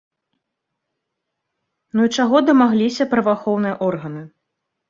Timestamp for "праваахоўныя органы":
3.15-4.29